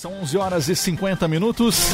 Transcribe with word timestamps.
São 0.00 0.14
11 0.22 0.38
horas 0.38 0.68
e 0.70 0.74
50 0.74 1.28
minutos. 1.28 1.90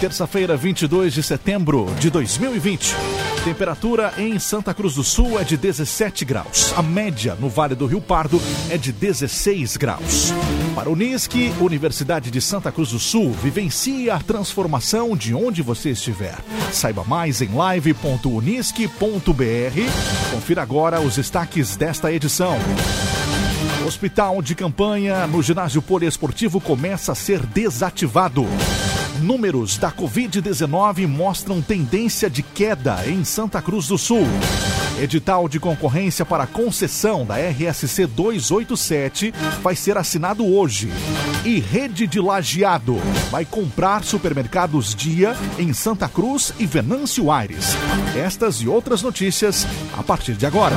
Terça-feira, 0.00 0.56
22 0.56 1.12
de 1.12 1.20
setembro 1.20 1.92
de 1.98 2.08
2020. 2.08 2.94
Temperatura 3.42 4.14
em 4.16 4.38
Santa 4.38 4.72
Cruz 4.72 4.94
do 4.94 5.02
Sul 5.02 5.40
é 5.40 5.42
de 5.42 5.56
17 5.56 6.24
graus. 6.24 6.72
A 6.76 6.82
média 6.82 7.34
no 7.34 7.48
Vale 7.48 7.74
do 7.74 7.86
Rio 7.86 8.00
Pardo 8.00 8.40
é 8.70 8.78
de 8.78 8.92
16 8.92 9.76
graus. 9.76 10.32
Para 10.76 10.88
o 10.88 10.92
Unisque, 10.92 11.52
Universidade 11.60 12.30
de 12.30 12.40
Santa 12.40 12.70
Cruz 12.70 12.90
do 12.90 13.00
Sul, 13.00 13.32
vivencie 13.32 14.10
a 14.10 14.20
transformação 14.20 15.16
de 15.16 15.34
onde 15.34 15.60
você 15.60 15.90
estiver. 15.90 16.38
Saiba 16.70 17.02
mais 17.02 17.42
em 17.42 17.52
live.unisque.br. 17.52 20.30
Confira 20.30 20.62
agora 20.62 21.00
os 21.00 21.16
destaques 21.16 21.74
desta 21.74 22.12
edição. 22.12 22.56
Hospital 23.84 24.40
de 24.40 24.54
campanha 24.54 25.26
no 25.26 25.42
ginásio 25.42 25.82
poliesportivo 25.82 26.58
começa 26.58 27.12
a 27.12 27.14
ser 27.14 27.44
desativado. 27.44 28.46
Números 29.20 29.76
da 29.76 29.92
Covid-19 29.92 31.06
mostram 31.06 31.60
tendência 31.60 32.30
de 32.30 32.42
queda 32.42 33.06
em 33.06 33.22
Santa 33.24 33.60
Cruz 33.60 33.86
do 33.86 33.98
Sul. 33.98 34.26
Edital 34.98 35.48
de 35.50 35.60
concorrência 35.60 36.24
para 36.24 36.46
concessão 36.46 37.26
da 37.26 37.36
RSC 37.36 38.06
287 38.06 39.34
vai 39.62 39.76
ser 39.76 39.98
assinado 39.98 40.46
hoje. 40.46 40.90
E 41.44 41.60
Rede 41.60 42.06
de 42.06 42.20
Lajeado 42.20 42.96
vai 43.30 43.44
comprar 43.44 44.02
supermercados 44.02 44.94
Dia 44.94 45.36
em 45.58 45.74
Santa 45.74 46.08
Cruz 46.08 46.54
e 46.58 46.64
Venâncio 46.64 47.30
Aires. 47.30 47.76
Estas 48.16 48.56
e 48.62 48.68
outras 48.68 49.02
notícias 49.02 49.66
a 49.94 50.02
partir 50.02 50.34
de 50.34 50.46
agora. 50.46 50.76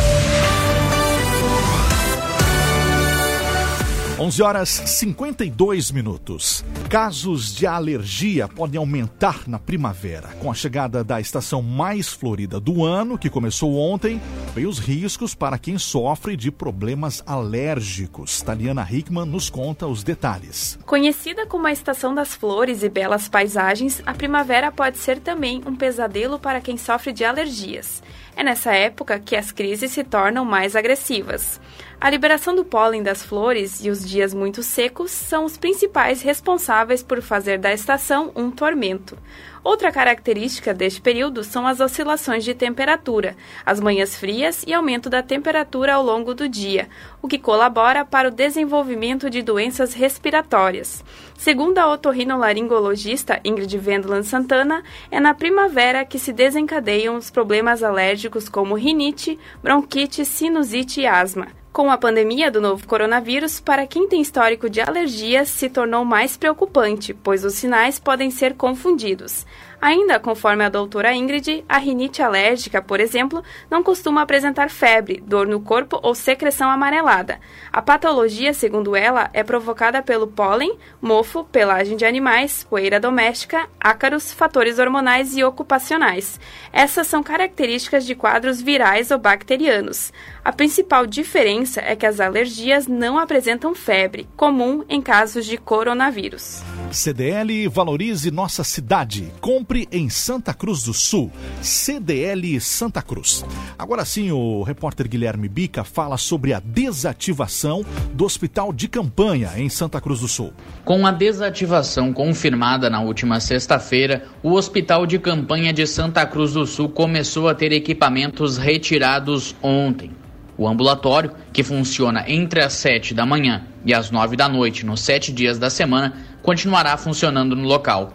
11 4.21 4.43
horas 4.43 4.69
52 4.69 5.89
minutos. 5.89 6.63
Casos 6.91 7.55
de 7.55 7.65
alergia 7.65 8.47
podem 8.47 8.77
aumentar 8.77 9.47
na 9.47 9.57
primavera. 9.57 10.27
Com 10.39 10.51
a 10.51 10.53
chegada 10.53 11.03
da 11.03 11.19
estação 11.19 11.59
mais 11.63 12.09
florida 12.09 12.59
do 12.59 12.85
ano, 12.85 13.17
que 13.17 13.31
começou 13.31 13.75
ontem, 13.75 14.21
veio 14.53 14.69
os 14.69 14.77
riscos 14.77 15.33
para 15.33 15.57
quem 15.57 15.79
sofre 15.79 16.37
de 16.37 16.51
problemas 16.51 17.23
alérgicos. 17.25 18.43
Taliana 18.43 18.87
Hickman 18.87 19.25
nos 19.25 19.49
conta 19.49 19.87
os 19.87 20.03
detalhes. 20.03 20.77
Conhecida 20.85 21.47
como 21.47 21.65
a 21.65 21.71
estação 21.71 22.13
das 22.13 22.35
flores 22.35 22.83
e 22.83 22.89
belas 22.89 23.27
paisagens, 23.27 24.03
a 24.05 24.13
primavera 24.13 24.71
pode 24.71 24.99
ser 24.99 25.19
também 25.19 25.63
um 25.65 25.75
pesadelo 25.75 26.37
para 26.37 26.61
quem 26.61 26.77
sofre 26.77 27.11
de 27.11 27.25
alergias. 27.25 28.03
É 28.35 28.43
nessa 28.43 28.71
época 28.71 29.19
que 29.19 29.35
as 29.35 29.51
crises 29.51 29.91
se 29.91 30.03
tornam 30.03 30.45
mais 30.45 30.75
agressivas. 30.75 31.59
A 32.01 32.09
liberação 32.09 32.55
do 32.55 32.65
pólen 32.65 33.03
das 33.03 33.21
flores 33.21 33.85
e 33.85 33.91
os 33.91 34.03
dias 34.03 34.33
muito 34.33 34.63
secos 34.63 35.11
são 35.11 35.45
os 35.45 35.55
principais 35.55 36.23
responsáveis 36.23 37.03
por 37.03 37.21
fazer 37.21 37.59
da 37.59 37.71
estação 37.71 38.31
um 38.35 38.49
tormento. 38.49 39.15
Outra 39.63 39.91
característica 39.91 40.73
deste 40.73 40.99
período 40.99 41.43
são 41.43 41.67
as 41.67 41.79
oscilações 41.79 42.43
de 42.43 42.55
temperatura, 42.55 43.35
as 43.63 43.79
manhãs 43.79 44.15
frias 44.15 44.63
e 44.65 44.73
aumento 44.73 45.07
da 45.07 45.21
temperatura 45.21 45.93
ao 45.93 46.03
longo 46.03 46.33
do 46.33 46.49
dia, 46.49 46.89
o 47.21 47.27
que 47.27 47.37
colabora 47.37 48.03
para 48.03 48.29
o 48.29 48.31
desenvolvimento 48.31 49.29
de 49.29 49.43
doenças 49.43 49.93
respiratórias. 49.93 51.03
Segundo 51.37 51.77
a 51.77 51.87
otorrinolaringologista 51.91 53.39
Ingrid 53.45 53.77
Vendland 53.77 54.25
Santana, 54.25 54.83
é 55.11 55.19
na 55.19 55.35
primavera 55.35 56.05
que 56.05 56.17
se 56.17 56.33
desencadeiam 56.33 57.15
os 57.15 57.29
problemas 57.29 57.83
alérgicos 57.83 58.49
como 58.49 58.73
rinite, 58.73 59.37
bronquite, 59.61 60.25
sinusite 60.25 61.01
e 61.01 61.05
asma. 61.05 61.61
Com 61.71 61.89
a 61.89 61.97
pandemia 61.97 62.51
do 62.51 62.59
novo 62.59 62.85
coronavírus, 62.85 63.61
para 63.61 63.87
quem 63.87 64.05
tem 64.05 64.21
histórico 64.21 64.69
de 64.69 64.81
alergias, 64.81 65.47
se 65.47 65.69
tornou 65.69 66.03
mais 66.03 66.35
preocupante, 66.35 67.13
pois 67.13 67.45
os 67.45 67.53
sinais 67.53 67.97
podem 67.97 68.29
ser 68.29 68.55
confundidos. 68.55 69.45
Ainda 69.81 70.19
conforme 70.19 70.63
a 70.63 70.69
doutora 70.69 71.11
Ingrid, 71.11 71.65
a 71.67 71.79
rinite 71.79 72.21
alérgica, 72.21 72.83
por 72.83 72.99
exemplo, 72.99 73.43
não 73.67 73.81
costuma 73.81 74.21
apresentar 74.21 74.69
febre, 74.69 75.23
dor 75.25 75.47
no 75.47 75.59
corpo 75.59 75.99
ou 76.03 76.13
secreção 76.13 76.69
amarelada. 76.69 77.39
A 77.73 77.81
patologia, 77.81 78.53
segundo 78.53 78.95
ela, 78.95 79.31
é 79.33 79.43
provocada 79.43 80.03
pelo 80.03 80.27
pólen, 80.27 80.77
mofo, 81.01 81.43
pelagem 81.45 81.97
de 81.97 82.05
animais, 82.05 82.63
poeira 82.69 82.99
doméstica, 82.99 83.67
ácaros, 83.79 84.31
fatores 84.31 84.77
hormonais 84.77 85.35
e 85.35 85.43
ocupacionais. 85.43 86.39
Essas 86.71 87.07
são 87.07 87.23
características 87.23 88.05
de 88.05 88.13
quadros 88.13 88.61
virais 88.61 89.09
ou 89.09 89.17
bacterianos. 89.17 90.13
A 90.45 90.51
principal 90.51 91.07
diferença 91.07 91.81
é 91.81 91.95
que 91.95 92.05
as 92.05 92.19
alergias 92.19 92.85
não 92.85 93.17
apresentam 93.17 93.73
febre, 93.73 94.29
comum 94.37 94.85
em 94.87 95.01
casos 95.01 95.43
de 95.47 95.57
coronavírus. 95.57 96.61
CDL 96.91 97.69
valorize 97.69 98.29
nossa 98.29 98.63
cidade. 98.63 99.31
Compre 99.39 99.87
em 99.91 100.09
Santa 100.09 100.53
Cruz 100.53 100.83
do 100.83 100.93
Sul. 100.93 101.31
CDL 101.61 102.59
Santa 102.59 103.01
Cruz. 103.01 103.45
Agora 103.79 104.03
sim, 104.03 104.31
o 104.31 104.61
repórter 104.61 105.07
Guilherme 105.07 105.47
Bica 105.47 105.85
fala 105.85 106.17
sobre 106.17 106.53
a 106.53 106.59
desativação 106.59 107.85
do 108.13 108.25
hospital 108.25 108.73
de 108.73 108.89
campanha 108.89 109.51
em 109.55 109.69
Santa 109.69 110.01
Cruz 110.01 110.19
do 110.19 110.27
Sul. 110.27 110.51
Com 110.83 111.07
a 111.07 111.11
desativação 111.11 112.11
confirmada 112.11 112.89
na 112.89 112.99
última 112.99 113.39
sexta-feira, 113.39 114.25
o 114.43 114.51
hospital 114.51 115.05
de 115.05 115.17
campanha 115.17 115.71
de 115.71 115.87
Santa 115.87 116.25
Cruz 116.25 116.53
do 116.53 116.65
Sul 116.65 116.89
começou 116.89 117.47
a 117.47 117.55
ter 117.55 117.71
equipamentos 117.71 118.57
retirados 118.57 119.55
ontem. 119.61 120.11
O 120.57 120.67
ambulatório, 120.67 121.31
que 121.51 121.63
funciona 121.63 122.23
entre 122.27 122.61
as 122.61 122.73
7 122.73 123.13
da 123.13 123.25
manhã 123.25 123.63
e 123.83 123.93
as 123.93 124.11
9 124.11 124.35
da 124.35 124.47
noite 124.47 124.85
nos 124.85 125.01
sete 125.01 125.31
dias 125.31 125.57
da 125.57 125.69
semana, 125.69 126.13
continuará 126.41 126.97
funcionando 126.97 127.55
no 127.55 127.67
local. 127.67 128.13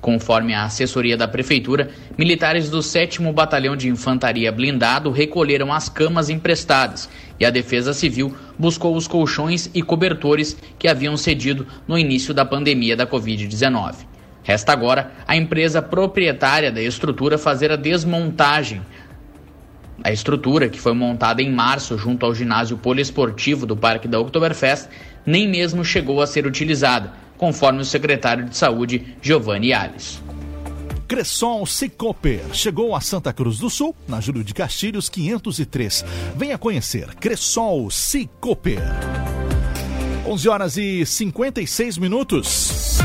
Conforme 0.00 0.52
a 0.52 0.64
assessoria 0.64 1.16
da 1.16 1.26
Prefeitura, 1.26 1.90
militares 2.18 2.68
do 2.68 2.82
7 2.82 3.22
Batalhão 3.32 3.74
de 3.74 3.88
Infantaria 3.88 4.52
Blindado 4.52 5.10
recolheram 5.10 5.72
as 5.72 5.88
camas 5.88 6.28
emprestadas 6.28 7.08
e 7.40 7.44
a 7.44 7.50
Defesa 7.50 7.94
Civil 7.94 8.36
buscou 8.58 8.94
os 8.94 9.08
colchões 9.08 9.70
e 9.72 9.82
cobertores 9.82 10.58
que 10.78 10.88
haviam 10.88 11.16
cedido 11.16 11.66
no 11.88 11.98
início 11.98 12.34
da 12.34 12.44
pandemia 12.44 12.94
da 12.94 13.06
Covid-19. 13.06 13.94
Resta 14.42 14.72
agora 14.72 15.10
a 15.26 15.34
empresa 15.34 15.80
proprietária 15.80 16.70
da 16.70 16.82
estrutura 16.82 17.38
fazer 17.38 17.72
a 17.72 17.76
desmontagem 17.76 18.82
a 20.02 20.12
estrutura, 20.12 20.68
que 20.68 20.78
foi 20.78 20.92
montada 20.92 21.40
em 21.40 21.50
março 21.50 21.96
junto 21.96 22.26
ao 22.26 22.34
ginásio 22.34 22.76
poliesportivo 22.76 23.64
do 23.64 23.74
Parque 23.74 24.06
da 24.06 24.20
Oktoberfest, 24.20 24.88
nem 25.24 25.48
mesmo 25.48 25.82
chegou 25.82 26.20
a 26.20 26.26
ser 26.26 26.46
utilizada, 26.46 27.12
conforme 27.36 27.82
o 27.82 27.84
secretário 27.84 28.44
de 28.44 28.56
Saúde, 28.56 29.16
Giovanni 29.20 29.72
Alves. 29.72 30.22
Cressol 31.06 31.66
Cicoper 31.66 32.42
chegou 32.52 32.94
a 32.94 33.00
Santa 33.00 33.32
Cruz 33.32 33.58
do 33.58 33.68
Sul, 33.68 33.94
na 34.08 34.20
Júlio 34.20 34.42
de 34.42 34.54
Castilhos 34.54 35.08
503. 35.08 36.04
Venha 36.34 36.56
conhecer 36.58 37.14
Cressol 37.16 37.90
Cicoper. 37.90 38.80
11 40.26 40.48
horas 40.48 40.76
e 40.78 41.04
56 41.04 41.98
minutos. 41.98 42.98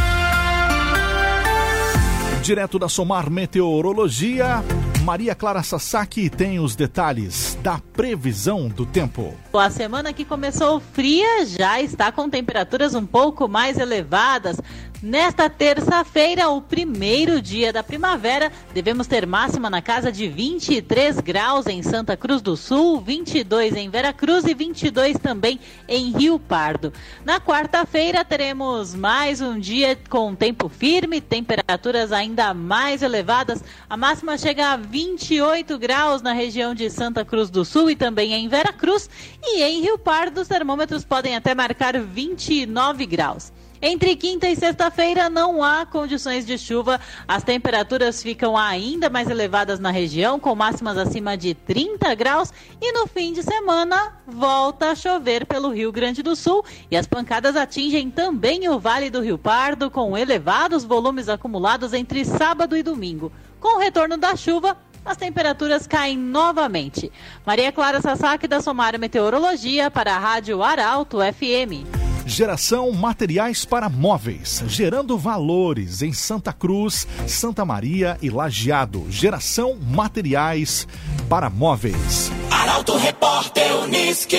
Direto 2.41 2.79
da 2.79 2.87
Somar 2.87 3.29
Meteorologia, 3.29 4.63
Maria 5.03 5.33
Clara 5.33 5.63
Sasaki 5.63 6.29
tem 6.29 6.59
os 6.59 6.75
detalhes 6.75 7.57
da 7.63 7.79
previsão 7.79 8.67
do 8.67 8.85
tempo. 8.85 9.33
A 9.53 9.69
semana 9.69 10.11
que 10.11 10.25
começou 10.25 10.79
fria 10.79 11.45
já 11.45 11.81
está 11.81 12.11
com 12.11 12.29
temperaturas 12.29 12.93
um 12.93 13.05
pouco 13.05 13.47
mais 13.47 13.77
elevadas. 13.77 14.57
Nesta 15.01 15.49
terça-feira, 15.49 16.49
o 16.49 16.61
primeiro 16.61 17.41
dia 17.41 17.71
da 17.71 17.81
primavera, 17.81 18.51
devemos 18.73 19.07
ter 19.07 19.25
máxima 19.25 19.69
na 19.69 19.81
casa 19.81 20.11
de 20.11 20.27
23 20.27 21.21
graus 21.21 21.67
em 21.67 21.81
Santa 21.81 22.17
Cruz 22.17 22.41
do 22.41 22.57
Sul, 22.57 22.99
22 22.99 23.77
em 23.77 23.89
Veracruz 23.89 24.43
e 24.43 24.53
22 24.53 25.17
também 25.17 25.57
em 25.87 26.11
Rio 26.11 26.37
Pardo. 26.37 26.91
Na 27.23 27.39
quarta-feira, 27.39 28.25
teremos 28.25 28.93
mais 28.93 29.39
um 29.39 29.57
dia 29.57 29.97
com 30.09 30.35
tempo 30.35 30.67
firme, 30.67 31.21
temperaturas 31.21 32.11
ainda 32.11 32.53
mais 32.53 33.01
elevadas. 33.01 33.63
A 33.89 33.95
máxima 33.95 34.37
chega 34.37 34.73
a 34.73 34.75
28 34.99 35.77
graus 35.77 36.21
na 36.21 36.33
região 36.33 36.75
de 36.75 36.89
Santa 36.89 37.23
Cruz 37.23 37.49
do 37.49 37.63
Sul 37.63 37.89
e 37.89 37.95
também 37.95 38.33
em 38.33 38.49
Veracruz. 38.49 39.09
E 39.41 39.63
em 39.63 39.79
Rio 39.79 39.97
Pardo, 39.97 40.41
os 40.41 40.47
termômetros 40.49 41.05
podem 41.05 41.37
até 41.37 41.55
marcar 41.55 41.97
29 41.97 43.05
graus. 43.05 43.53
Entre 43.81 44.13
quinta 44.17 44.49
e 44.49 44.57
sexta-feira 44.57 45.29
não 45.29 45.63
há 45.63 45.85
condições 45.85 46.45
de 46.45 46.57
chuva. 46.57 46.99
As 47.25 47.43
temperaturas 47.43 48.21
ficam 48.21 48.57
ainda 48.57 49.09
mais 49.09 49.29
elevadas 49.29 49.79
na 49.79 49.89
região, 49.89 50.37
com 50.37 50.53
máximas 50.53 50.97
acima 50.97 51.37
de 51.37 51.53
30 51.53 52.13
graus. 52.15 52.51
E 52.81 52.91
no 52.91 53.07
fim 53.07 53.31
de 53.31 53.41
semana 53.41 54.17
volta 54.27 54.91
a 54.91 54.95
chover 54.95 55.45
pelo 55.45 55.69
Rio 55.69 55.93
Grande 55.93 56.21
do 56.21 56.35
Sul. 56.35 56.61
E 56.91 56.97
as 56.97 57.07
pancadas 57.07 57.55
atingem 57.55 58.11
também 58.11 58.67
o 58.67 58.77
Vale 58.77 59.09
do 59.09 59.21
Rio 59.21 59.37
Pardo, 59.37 59.89
com 59.89 60.17
elevados 60.17 60.83
volumes 60.83 61.29
acumulados 61.29 61.93
entre 61.93 62.25
sábado 62.25 62.75
e 62.75 62.83
domingo. 62.83 63.31
Com 63.61 63.77
o 63.77 63.79
retorno 63.79 64.17
da 64.17 64.35
chuva, 64.37 64.77
as 65.05 65.17
temperaturas 65.17 65.87
caem 65.87 66.17
novamente. 66.17 67.11
Maria 67.45 67.71
Clara 67.71 68.01
Sasaki, 68.01 68.47
da 68.47 68.61
Somar 68.61 68.99
Meteorologia, 68.99 69.89
para 69.89 70.15
a 70.15 70.19
Rádio 70.19 70.61
Arauto 70.63 71.17
FM. 71.19 71.85
Geração 72.25 72.91
Materiais 72.91 73.65
para 73.65 73.89
Móveis, 73.89 74.63
gerando 74.67 75.17
valores 75.17 76.03
em 76.03 76.13
Santa 76.13 76.53
Cruz, 76.53 77.07
Santa 77.25 77.65
Maria 77.65 78.19
e 78.21 78.29
Lajeado. 78.29 79.07
Geração 79.09 79.75
Materiais 79.81 80.87
para 81.27 81.49
Móveis. 81.49 82.31
Arauto 82.51 82.95
Repórter 82.97 83.75
Uniski. 83.77 84.37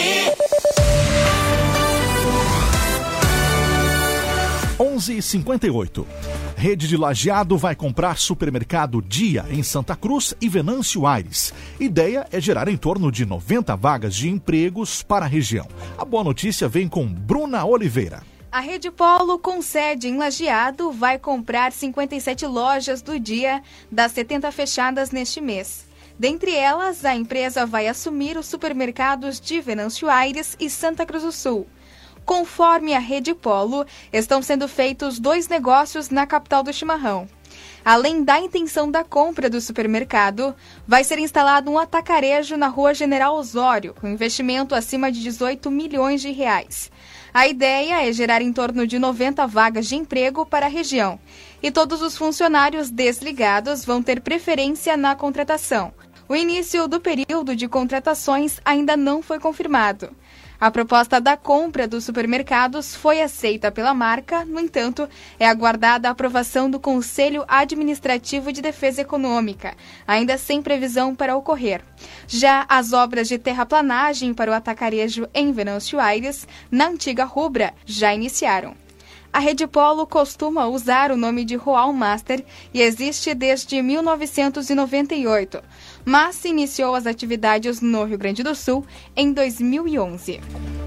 11:58. 4.81 6.07
Rede 6.57 6.89
de 6.89 6.97
Lajeado 6.97 7.59
vai 7.59 7.77
comprar 7.77 8.17
supermercado 8.17 9.03
Dia 9.03 9.45
em 9.51 9.63
Santa 9.63 9.95
Cruz 9.95 10.35
e 10.41 10.49
Venâncio 10.49 11.07
Aires. 11.07 11.53
Ideia 11.79 12.27
é 12.33 12.41
gerar 12.41 12.67
em 12.67 12.79
torno 12.79 13.13
de 13.13 13.27
90 13.27 13.77
vagas 13.77 14.15
de 14.15 14.31
empregos 14.31 15.03
para 15.03 15.27
a 15.27 15.29
região. 15.29 15.69
A 15.99 16.05
boa 16.05 16.25
notícia 16.25 16.67
vem 16.67 16.89
com 16.89 17.07
Bruna 17.07 17.63
Oliveira. 17.67 18.23
A 18.51 18.61
Rede 18.61 18.91
Polo, 18.91 19.39
com 19.39 19.61
sede 19.61 20.09
em 20.09 20.17
Lajeado, 20.17 20.91
vai 20.91 21.19
comprar 21.19 21.73
57 21.73 22.47
lojas 22.47 23.03
do 23.03 23.21
dia 23.21 23.63
das 23.93 24.13
70 24.13 24.51
fechadas 24.51 25.11
neste 25.11 25.43
mês. 25.43 25.87
Dentre 26.19 26.55
elas, 26.55 27.05
a 27.05 27.15
empresa 27.15 27.65
vai 27.65 27.87
assumir 27.87 28.37
os 28.37 28.47
supermercados 28.47 29.41
de 29.41 29.61
Venâncio 29.61 30.09
Aires 30.09 30.57
e 30.59 30.69
Santa 30.69 31.07
Cruz 31.07 31.23
do 31.23 31.33
Sul. 31.33 31.67
Conforme 32.25 32.95
a 32.95 32.99
Rede 32.99 33.35
Polo, 33.35 33.85
estão 34.13 34.41
sendo 34.43 34.69
feitos 34.69 35.19
dois 35.19 35.49
negócios 35.49 36.11
na 36.11 36.27
capital 36.27 36.63
do 36.63 36.73
chimarrão. 36.73 37.29
Além 37.85 38.23
da 38.23 38.39
intenção 38.39 38.91
da 38.91 39.03
compra 39.03 39.49
do 39.49 39.61
supermercado, 39.61 40.55
vai 40.87 41.03
ser 41.03 41.19
instalado 41.19 41.71
um 41.71 41.79
atacarejo 41.79 42.57
na 42.57 42.69
rua 42.69 42.93
General 42.93 43.35
Osório, 43.35 43.95
com 43.99 44.07
investimento 44.07 44.75
acima 44.75 45.11
de 45.11 45.23
18 45.23 45.71
milhões 45.71 46.21
de 46.21 46.31
reais. 46.31 46.91
A 47.33 47.47
ideia 47.49 48.07
é 48.07 48.13
gerar 48.13 48.43
em 48.43 48.53
torno 48.53 48.87
de 48.87 48.99
90 48.99 49.47
vagas 49.47 49.87
de 49.87 49.97
emprego 49.97 50.45
para 50.45 50.67
a 50.67 50.69
região. 50.69 51.19
E 51.63 51.71
todos 51.71 52.03
os 52.03 52.17
funcionários 52.17 52.91
desligados 52.91 53.85
vão 53.85 54.03
ter 54.03 54.21
preferência 54.21 54.97
na 54.97 55.15
contratação. 55.15 55.93
O 56.29 56.37
início 56.37 56.87
do 56.87 57.01
período 57.01 57.57
de 57.57 57.67
contratações 57.67 58.61
ainda 58.65 58.97
não 58.97 59.23
foi 59.23 59.41
confirmado. 59.41 60.11
A 60.61 60.71
proposta 60.71 61.19
da 61.19 61.39
compra 61.39 61.89
dos 61.89 62.05
supermercados 62.05 62.95
foi 62.95 63.23
aceita 63.23 63.73
pela 63.73 63.95
marca, 63.95 64.45
no 64.45 64.61
entanto, 64.61 65.09
é 65.39 65.49
aguardada 65.49 66.07
a 66.07 66.11
aprovação 66.11 66.71
do 66.71 66.79
Conselho 66.79 67.47
Administrativo 67.49 68.53
de 68.53 68.61
Defesa 68.61 69.01
Econômica, 69.01 69.75
ainda 70.07 70.37
sem 70.37 70.61
previsão 70.61 71.15
para 71.15 71.35
ocorrer. 71.35 71.81
Já 72.29 72.67
as 72.69 72.93
obras 72.93 73.27
de 73.27 73.39
terraplanagem 73.39 74.35
para 74.35 74.51
o 74.51 74.55
atacarejo 74.55 75.27
em 75.33 75.51
Venâncio 75.51 75.99
Aires, 75.99 76.47
na 76.71 76.89
antiga 76.89 77.25
Rubra, 77.25 77.73
já 77.87 78.13
iniciaram. 78.13 78.75
A 79.33 79.39
Rede 79.39 79.67
Polo 79.67 80.07
costuma 80.07 80.67
usar 80.67 81.13
o 81.13 81.17
nome 81.17 81.45
de 81.45 81.57
Roal 81.57 81.93
Master 81.93 82.45
e 82.75 82.83
existe 82.83 83.35
desde 83.35 83.81
1998 83.81 85.63
mas 86.05 86.45
iniciou 86.45 86.95
as 86.95 87.07
atividades 87.07 87.81
no 87.81 88.05
Rio 88.05 88.19
Grande 88.19 88.43
do 88.43 88.55
Sul 88.55 88.85
em 89.17 89.33
2011. 89.33 90.41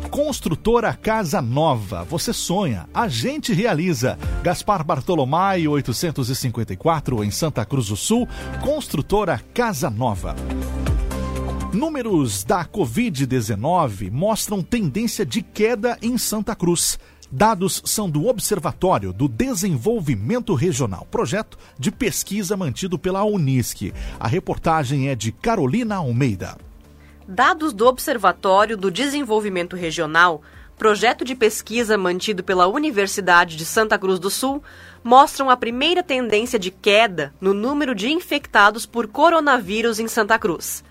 Construtora 0.10 0.94
Casa 0.94 1.42
Nova. 1.42 2.04
Você 2.04 2.32
sonha, 2.32 2.88
a 2.94 3.08
gente 3.08 3.52
realiza. 3.52 4.18
Gaspar 4.44 4.84
Bartolomai, 4.84 5.68
854, 5.68 7.24
em 7.24 7.32
Santa 7.32 7.66
Cruz 7.66 7.88
do 7.88 7.96
Sul. 7.96 8.28
Construtora 8.62 9.42
Casa 9.54 9.90
Nova. 9.90 10.36
Números 11.74 12.44
da 12.44 12.64
Covid-19 12.64 14.12
mostram 14.12 14.62
tendência 14.62 15.26
de 15.26 15.42
queda 15.42 15.98
em 16.04 16.20
Santa 16.20 16.56
Cruz. 16.56 17.00
Dados 17.36 17.82
são 17.84 18.08
do 18.08 18.28
Observatório 18.28 19.12
do 19.12 19.28
Desenvolvimento 19.28 20.54
Regional, 20.54 21.08
projeto 21.10 21.58
de 21.80 21.92
pesquisa 21.92 22.56
mantido 22.56 23.00
pela 23.00 23.24
Unisc. 23.24 23.92
A 24.20 24.28
reportagem 24.28 25.10
é 25.10 25.16
de 25.16 25.32
Carolina 25.32 25.96
Almeida. 25.96 26.56
Dados 27.28 27.74
do 27.74 27.88
Observatório 27.88 28.78
do 28.78 28.92
Desenvolvimento 28.92 29.76
Regional, 29.76 30.44
projeto 30.78 31.26
de 31.26 31.34
pesquisa 31.34 31.98
mantido 31.98 32.44
pela 32.44 32.68
Universidade 32.68 33.56
de 33.56 33.66
Santa 33.66 33.98
Cruz 33.98 34.20
do 34.20 34.30
Sul, 34.30 34.62
mostram 35.04 35.50
a 35.50 35.58
primeira 35.58 36.04
tendência 36.04 36.60
de 36.60 36.70
queda 36.70 37.34
no 37.42 37.52
número 37.52 37.96
de 37.96 38.12
infectados 38.12 38.86
por 38.86 39.08
coronavírus 39.08 40.00
em 40.00 40.08
Santa 40.08 40.38
Cruz. 40.38 40.84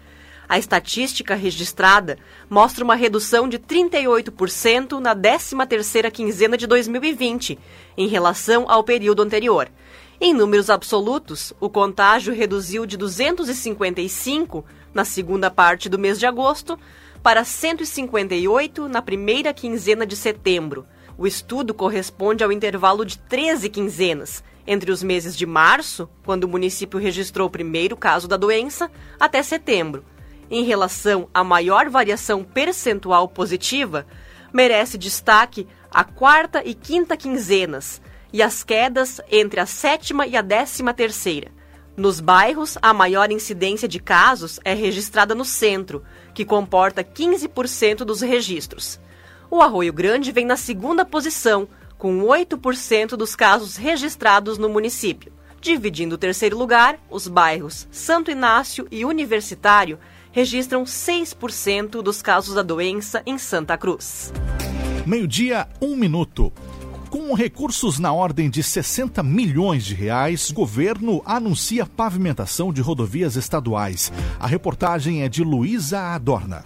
A 0.52 0.58
estatística 0.58 1.34
registrada 1.34 2.18
mostra 2.50 2.84
uma 2.84 2.94
redução 2.94 3.48
de 3.48 3.58
38% 3.58 4.98
na 4.98 5.16
13ª 5.16 6.10
quinzena 6.10 6.58
de 6.58 6.66
2020, 6.66 7.58
em 7.96 8.06
relação 8.06 8.66
ao 8.68 8.84
período 8.84 9.22
anterior. 9.22 9.70
Em 10.20 10.34
números 10.34 10.68
absolutos, 10.68 11.54
o 11.58 11.70
contágio 11.70 12.34
reduziu 12.34 12.84
de 12.84 12.98
255 12.98 14.62
na 14.92 15.06
segunda 15.06 15.50
parte 15.50 15.88
do 15.88 15.98
mês 15.98 16.18
de 16.18 16.26
agosto 16.26 16.78
para 17.22 17.44
158 17.44 18.90
na 18.90 19.00
primeira 19.00 19.54
quinzena 19.54 20.04
de 20.04 20.16
setembro. 20.16 20.86
O 21.16 21.26
estudo 21.26 21.72
corresponde 21.72 22.44
ao 22.44 22.52
intervalo 22.52 23.06
de 23.06 23.16
13 23.16 23.70
quinzenas, 23.70 24.44
entre 24.66 24.92
os 24.92 25.02
meses 25.02 25.34
de 25.34 25.46
março, 25.46 26.10
quando 26.22 26.44
o 26.44 26.48
município 26.48 27.00
registrou 27.00 27.48
o 27.48 27.50
primeiro 27.50 27.96
caso 27.96 28.28
da 28.28 28.36
doença, 28.36 28.90
até 29.18 29.42
setembro, 29.42 30.04
em 30.50 30.64
relação 30.64 31.28
à 31.32 31.42
maior 31.42 31.88
variação 31.88 32.44
percentual 32.44 33.28
positiva, 33.28 34.06
merece 34.52 34.98
destaque 34.98 35.66
a 35.90 36.04
quarta 36.04 36.62
e 36.64 36.74
quinta 36.74 37.16
quinzenas 37.16 38.00
e 38.32 38.42
as 38.42 38.62
quedas 38.62 39.20
entre 39.30 39.60
a 39.60 39.66
sétima 39.66 40.26
e 40.26 40.36
a 40.36 40.42
décima 40.42 40.94
terceira. 40.94 41.50
Nos 41.96 42.20
bairros, 42.20 42.78
a 42.80 42.94
maior 42.94 43.30
incidência 43.30 43.86
de 43.86 44.00
casos 44.00 44.58
é 44.64 44.72
registrada 44.72 45.34
no 45.34 45.44
centro, 45.44 46.02
que 46.32 46.44
comporta 46.44 47.04
15% 47.04 47.98
dos 47.98 48.22
registros. 48.22 48.98
O 49.50 49.60
Arroio 49.60 49.92
Grande 49.92 50.32
vem 50.32 50.46
na 50.46 50.56
segunda 50.56 51.04
posição, 51.04 51.68
com 51.98 52.22
8% 52.22 53.10
dos 53.10 53.36
casos 53.36 53.76
registrados 53.76 54.56
no 54.56 54.70
município. 54.70 55.30
Dividindo 55.60 56.14
o 56.14 56.18
terceiro 56.18 56.56
lugar, 56.56 56.98
os 57.10 57.28
bairros 57.28 57.86
Santo 57.90 58.30
Inácio 58.30 58.88
e 58.90 59.04
Universitário 59.04 59.98
registram 60.32 60.84
6% 60.84 62.02
dos 62.02 62.22
casos 62.22 62.54
da 62.54 62.62
doença 62.62 63.22
em 63.24 63.38
Santa 63.38 63.78
Cruz. 63.78 64.32
Meio-dia, 65.06 65.68
um 65.80 65.94
minuto. 65.94 66.52
Com 67.10 67.34
recursos 67.34 67.98
na 67.98 68.10
ordem 68.10 68.48
de 68.48 68.62
60 68.62 69.22
milhões 69.22 69.84
de 69.84 69.94
reais, 69.94 70.50
governo 70.50 71.22
anuncia 71.26 71.84
pavimentação 71.84 72.72
de 72.72 72.80
rodovias 72.80 73.36
estaduais. 73.36 74.10
A 74.40 74.46
reportagem 74.46 75.22
é 75.22 75.28
de 75.28 75.44
Luísa 75.44 76.00
Adorna. 76.00 76.64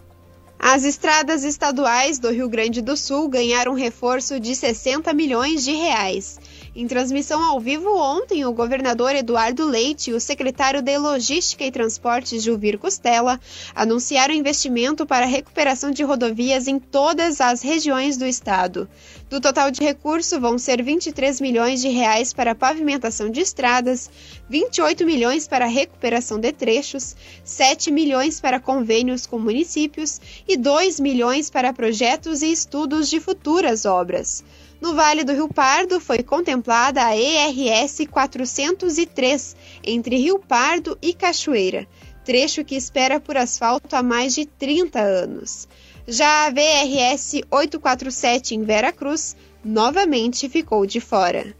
As 0.58 0.84
estradas 0.84 1.44
estaduais 1.44 2.18
do 2.18 2.30
Rio 2.30 2.48
Grande 2.48 2.80
do 2.80 2.96
Sul 2.96 3.28
ganharam 3.28 3.74
reforço 3.74 4.40
de 4.40 4.54
60 4.54 5.12
milhões 5.12 5.64
de 5.64 5.72
reais. 5.72 6.38
Em 6.78 6.86
transmissão 6.86 7.42
ao 7.42 7.58
vivo 7.58 7.96
ontem, 7.96 8.44
o 8.44 8.52
governador 8.52 9.16
Eduardo 9.16 9.64
Leite 9.64 10.10
e 10.10 10.12
o 10.12 10.20
secretário 10.20 10.82
de 10.82 10.98
Logística 10.98 11.64
e 11.64 11.70
Transportes 11.70 12.42
Gilvir 12.42 12.78
Costela 12.78 13.40
anunciaram 13.74 14.34
investimento 14.34 15.06
para 15.06 15.24
a 15.24 15.28
recuperação 15.28 15.90
de 15.90 16.02
rodovias 16.02 16.68
em 16.68 16.78
todas 16.78 17.40
as 17.40 17.62
regiões 17.62 18.18
do 18.18 18.26
estado. 18.26 18.86
Do 19.30 19.40
total 19.40 19.70
de 19.70 19.82
recurso, 19.82 20.38
vão 20.38 20.58
ser 20.58 20.82
23 20.82 21.40
milhões 21.40 21.80
de 21.80 21.88
reais 21.88 22.34
para 22.34 22.54
pavimentação 22.54 23.30
de 23.30 23.40
estradas, 23.40 24.10
28 24.46 25.06
milhões 25.06 25.48
para 25.48 25.64
recuperação 25.64 26.38
de 26.38 26.52
trechos, 26.52 27.16
7 27.42 27.90
milhões 27.90 28.38
para 28.38 28.60
convênios 28.60 29.26
com 29.26 29.38
municípios 29.38 30.20
e 30.46 30.58
2 30.58 31.00
milhões 31.00 31.48
para 31.48 31.72
projetos 31.72 32.42
e 32.42 32.52
estudos 32.52 33.08
de 33.08 33.18
futuras 33.18 33.86
obras. 33.86 34.44
No 34.80 34.94
Vale 34.94 35.24
do 35.24 35.32
Rio 35.32 35.48
Pardo 35.48 36.00
foi 36.00 36.22
contemplada 36.22 37.04
a 37.04 37.16
ERS 37.16 38.06
403 38.10 39.56
entre 39.82 40.16
Rio 40.16 40.38
Pardo 40.38 40.98
e 41.00 41.14
Cachoeira, 41.14 41.86
trecho 42.24 42.64
que 42.64 42.74
espera 42.74 43.18
por 43.18 43.36
asfalto 43.36 43.96
há 43.96 44.02
mais 44.02 44.34
de 44.34 44.44
30 44.46 45.00
anos. 45.00 45.66
Já 46.06 46.46
a 46.46 46.50
VRS 46.50 47.42
847 47.50 48.54
em 48.54 48.62
Vera 48.62 48.92
Cruz 48.92 49.36
novamente 49.64 50.48
ficou 50.48 50.86
de 50.86 51.00
fora. 51.00 51.54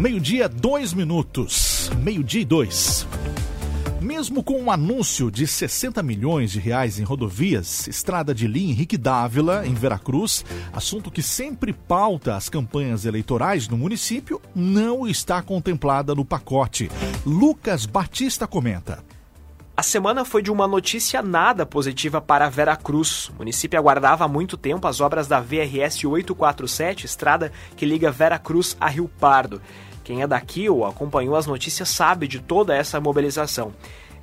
Meio-dia, 0.00 0.48
dois 0.48 0.92
minutos. 0.92 1.90
Meio-dia 2.02 2.42
e 2.42 2.44
dois. 2.44 3.06
Mesmo 4.02 4.42
com 4.42 4.60
um 4.60 4.68
anúncio 4.68 5.30
de 5.30 5.46
60 5.46 6.02
milhões 6.02 6.50
de 6.50 6.58
reais 6.58 6.98
em 6.98 7.04
rodovias, 7.04 7.86
estrada 7.86 8.34
de 8.34 8.48
linha 8.48 8.72
Henrique 8.72 8.98
Dávila, 8.98 9.64
em 9.64 9.74
Veracruz, 9.74 10.44
assunto 10.72 11.08
que 11.08 11.22
sempre 11.22 11.72
pauta 11.72 12.34
as 12.34 12.48
campanhas 12.48 13.04
eleitorais 13.04 13.68
no 13.68 13.78
município, 13.78 14.42
não 14.56 15.06
está 15.06 15.40
contemplada 15.40 16.16
no 16.16 16.24
pacote. 16.24 16.90
Lucas 17.24 17.86
Batista 17.86 18.44
comenta. 18.44 19.04
A 19.76 19.84
semana 19.84 20.24
foi 20.24 20.42
de 20.42 20.50
uma 20.50 20.66
notícia 20.66 21.22
nada 21.22 21.64
positiva 21.64 22.20
para 22.20 22.48
Veracruz. 22.48 23.28
O 23.28 23.34
município 23.38 23.78
aguardava 23.78 24.24
há 24.24 24.28
muito 24.28 24.56
tempo 24.56 24.88
as 24.88 25.00
obras 25.00 25.28
da 25.28 25.38
VRS 25.38 26.04
847, 26.04 27.06
estrada 27.06 27.52
que 27.76 27.86
liga 27.86 28.10
Veracruz 28.10 28.76
a 28.80 28.88
Rio 28.88 29.08
Pardo. 29.20 29.62
Quem 30.04 30.22
é 30.22 30.26
daqui 30.26 30.68
ou 30.68 30.84
acompanhou 30.84 31.36
as 31.36 31.46
notícias 31.46 31.88
sabe 31.88 32.26
de 32.26 32.40
toda 32.40 32.74
essa 32.74 33.00
mobilização. 33.00 33.72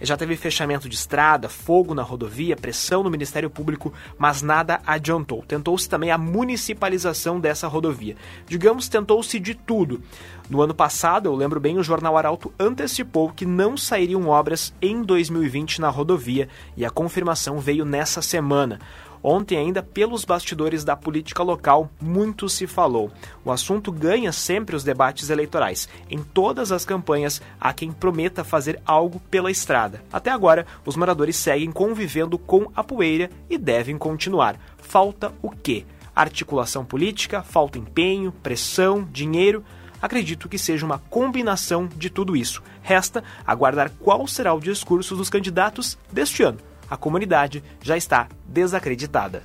Já 0.02 0.16
teve 0.16 0.38
fechamento 0.38 0.88
de 0.88 0.96
estrada, 0.96 1.50
fogo 1.50 1.94
na 1.94 2.02
rodovia, 2.02 2.56
pressão 2.56 3.04
no 3.04 3.10
Ministério 3.10 3.50
Público, 3.50 3.94
mas 4.18 4.42
nada 4.42 4.80
adiantou. 4.86 5.44
Tentou-se 5.46 5.90
também 5.90 6.10
a 6.10 6.18
municipalização 6.18 7.38
dessa 7.38 7.68
rodovia. 7.68 8.16
Digamos, 8.48 8.88
tentou-se 8.88 9.38
de 9.40 9.54
tudo. 9.54 10.02
No 10.50 10.62
ano 10.62 10.74
passado, 10.74 11.28
eu 11.28 11.36
lembro 11.36 11.60
bem, 11.60 11.78
o 11.78 11.84
Jornal 11.84 12.18
Arauto 12.18 12.52
antecipou 12.58 13.30
que 13.30 13.46
não 13.46 13.76
sairiam 13.76 14.30
obras 14.30 14.74
em 14.82 15.04
2020 15.04 15.82
na 15.82 15.90
rodovia 15.90 16.48
e 16.78 16.86
a 16.86 16.90
confirmação 16.90 17.60
veio 17.60 17.84
nessa 17.84 18.22
semana. 18.22 18.80
Ontem, 19.22 19.58
ainda 19.58 19.84
pelos 19.84 20.24
bastidores 20.24 20.84
da 20.84 20.96
política 20.96 21.44
local, 21.44 21.90
muito 22.02 22.48
se 22.48 22.66
falou. 22.66 23.12
O 23.44 23.52
assunto 23.52 23.92
ganha 23.92 24.32
sempre 24.32 24.76
os 24.76 24.84
debates 24.84 25.30
eleitorais. 25.30 25.90
Em 26.10 26.20
todas 26.20 26.72
as 26.72 26.86
campanhas, 26.86 27.42
há 27.60 27.74
quem 27.74 27.92
prometa 27.92 28.44
fazer 28.44 28.82
algo 28.86 29.20
pela 29.30 29.52
estrada. 29.52 30.02
Até 30.12 30.32
agora, 30.32 30.66
os 30.86 30.96
moradores 30.96 31.36
seguem 31.36 31.72
convivendo 31.72 32.38
com 32.38 32.72
a 32.76 32.84
poeira 32.84 33.30
e 33.50 33.58
devem 33.58 33.98
continuar. 33.98 34.58
Falta 34.78 35.34
o 35.42 35.50
quê? 35.50 35.86
Articulação 36.16 36.86
política, 36.86 37.42
falta 37.44 37.78
empenho, 37.78 38.32
pressão, 38.32 39.08
dinheiro. 39.12 39.64
Acredito 40.02 40.48
que 40.48 40.58
seja 40.58 40.86
uma 40.86 41.00
combinação 41.10 41.88
de 41.88 42.10
tudo 42.10 42.38
isso. 42.38 42.64
Resta 42.82 43.22
aguardar 43.46 43.92
qual 44.00 44.26
será 44.28 44.54
o 44.54 44.62
discurso 44.62 45.16
dos 45.16 45.30
candidatos 45.30 45.98
deste 46.12 46.42
ano 46.42 46.69
a 46.90 46.98
comunidade 46.98 47.64
já 47.82 47.96
está 47.96 48.28
desacreditada. 48.46 49.44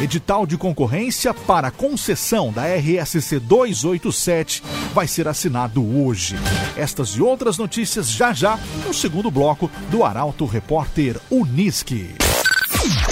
Edital 0.00 0.46
de 0.46 0.56
concorrência 0.56 1.34
para 1.34 1.70
concessão 1.70 2.50
da 2.50 2.64
RSC 2.64 3.38
287 3.38 4.62
vai 4.94 5.06
ser 5.06 5.28
assinado 5.28 5.84
hoje. 6.02 6.36
Estas 6.74 7.10
e 7.10 7.22
outras 7.22 7.58
notícias 7.58 8.10
já 8.10 8.32
já 8.32 8.58
no 8.86 8.94
segundo 8.94 9.30
bloco 9.30 9.70
do 9.90 10.02
Arauto 10.02 10.46
Repórter 10.46 11.20
Unisque. 11.30 12.14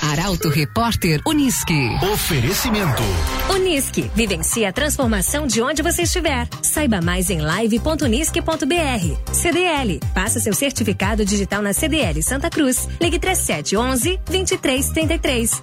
Arauto 0.03 0.49
Repórter 0.49 1.21
Unisque. 1.27 1.91
Oferecimento. 2.13 3.03
Unisque. 3.51 4.11
Vivencie 4.15 4.65
a 4.65 4.73
transformação 4.73 5.47
de 5.47 5.61
onde 5.63 5.83
você 5.83 6.03
estiver. 6.03 6.49
Saiba 6.63 7.01
mais 7.01 7.31
em 7.31 7.41
live.unisque.br. 7.41 9.33
CDL. 9.33 10.01
Faça 10.15 10.41
seu 10.41 10.55
certificado 10.55 11.25
digital 11.25 11.63
na 11.63 11.73
CDL 11.73 12.23
Santa 12.23 12.51
Cruz. 12.51 12.89
Ligue 13.01 13.19
3711 13.19 14.21
2333. 14.27 15.63